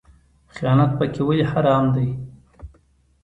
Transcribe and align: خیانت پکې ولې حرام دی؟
خیانت 0.55 0.91
پکې 0.97 1.21
ولې 1.27 1.45
حرام 1.51 1.85
دی؟ 1.95 2.07